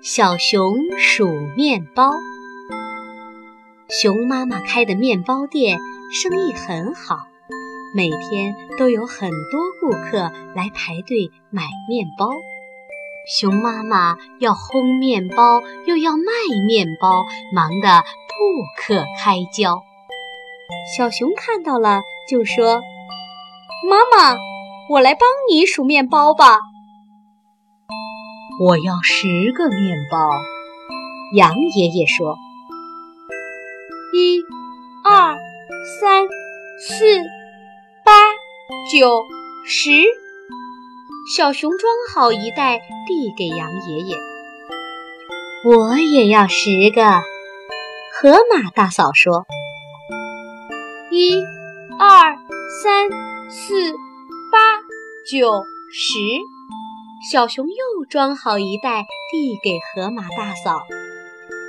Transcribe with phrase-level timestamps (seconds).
[0.00, 2.12] 小熊数面包。
[3.88, 5.80] 熊妈妈开的面包店
[6.12, 7.16] 生意很好，
[7.96, 12.30] 每天都有很多顾客来排队买面包。
[13.40, 16.32] 熊妈妈要烘面包，又要卖
[16.68, 19.82] 面包，忙得不可开交。
[20.96, 22.82] 小熊看到了，就说
[23.90, 24.38] ：“妈妈，
[24.90, 26.60] 我来帮你数面包吧。”
[28.60, 30.18] 我要十个面包，
[31.36, 32.36] 羊爷爷说
[34.12, 34.42] ：“一、
[35.04, 35.36] 二、
[36.00, 36.26] 三、
[36.80, 37.22] 四、
[38.04, 38.12] 八、
[38.90, 39.22] 九、
[39.64, 39.90] 十。”
[41.36, 44.16] 小熊装好一袋，递给羊爷爷。
[45.64, 47.20] 我也要十个，
[48.20, 49.46] 河马大嫂说
[51.12, 51.40] ：“一、
[51.96, 52.36] 二、
[52.82, 53.08] 三、
[53.50, 53.92] 四、
[54.50, 54.58] 八、
[55.30, 55.62] 九、
[55.92, 56.18] 十。”
[57.20, 60.82] 小熊又装好一袋，递给河马大嫂。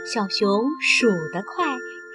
[0.06, 0.48] 小熊
[0.80, 1.66] 数得快，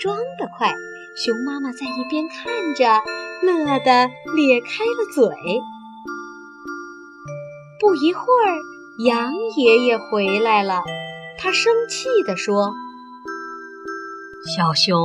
[0.01, 0.73] 装得快。
[1.17, 3.03] 熊妈妈在一边看着，
[3.43, 5.27] 乐得咧开了嘴。
[7.81, 8.57] 不一会儿，
[9.05, 10.83] 羊爷爷回来了，
[11.39, 12.73] 他生气地说
[14.57, 14.97] ：“小熊，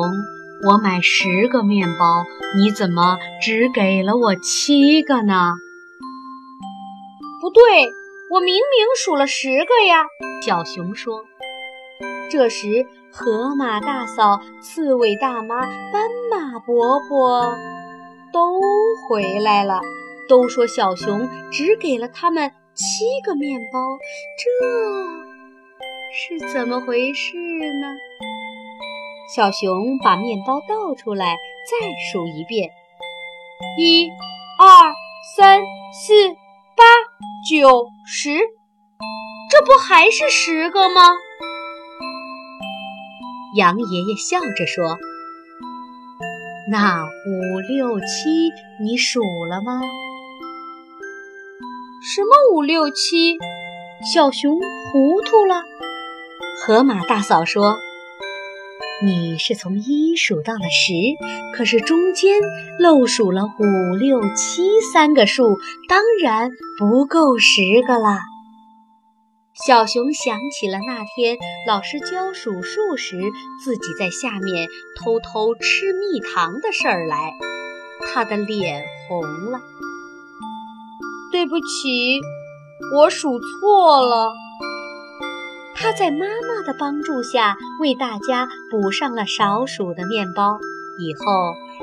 [0.68, 2.24] 我买十个面包，
[2.58, 5.54] 你怎么只给了我七个呢？”
[7.42, 7.99] 不对。
[8.32, 8.62] 我明明
[8.96, 10.06] 数了十个呀，
[10.46, 11.26] 小熊说。
[12.30, 17.58] 这时，河马大嫂、刺猬大妈、斑马伯伯
[18.32, 18.62] 都
[19.08, 19.82] 回来了，
[20.28, 23.80] 都说小熊只给了他们七个面包，
[24.38, 24.46] 这
[26.14, 27.36] 是怎么回事
[27.82, 27.88] 呢？
[29.36, 31.36] 小熊把面包倒出来，
[31.66, 32.70] 再数一遍：
[33.80, 34.08] 一、
[34.60, 34.94] 二、
[35.36, 36.36] 三、四。
[37.50, 38.38] 九十，
[39.50, 41.02] 这不还是十个吗？
[43.56, 44.98] 羊爷爷笑着说
[46.72, 48.06] ：“那五六七
[48.84, 49.82] 你数了吗？”
[52.16, 53.38] 什么五六七？
[54.14, 55.64] 小熊糊涂了。
[56.62, 57.78] 河马大嫂说。
[59.02, 60.94] 你是从一数到了十，
[61.56, 62.42] 可是中间
[62.80, 64.62] 漏数了五六七
[64.92, 68.20] 三个数，当然不够十个啦。
[69.66, 73.22] 小熊想起了那天老师教数数时，
[73.64, 74.68] 自己在下面
[74.98, 77.32] 偷偷吃蜜糖的事儿来，
[78.14, 79.62] 他的脸红了。
[81.32, 82.20] 对不起，
[82.94, 84.34] 我数错了。
[85.82, 90.60] 他在妈妈的帮助下为大家补上了少数的面包。
[91.00, 91.24] 以后，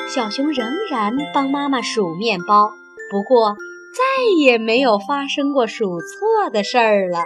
[0.06, 2.72] 小熊仍然帮妈妈数面包，
[3.10, 3.56] 不过
[3.94, 4.02] 再
[4.38, 7.24] 也没有发生过数错的事儿了，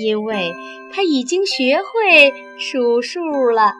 [0.00, 0.54] 因为
[0.92, 3.72] 他已经学会数数了。